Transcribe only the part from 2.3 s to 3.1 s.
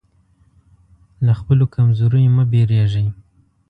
مه وېرېږئ.